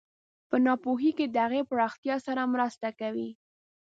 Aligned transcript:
په 0.49 0.55
ناپوهۍ 0.65 1.11
کې 1.17 1.25
د 1.29 1.35
هغې 1.45 1.61
پراختیا 1.69 2.15
سره 2.27 2.41
مرسته 2.53 2.87
کوي. 2.99 3.29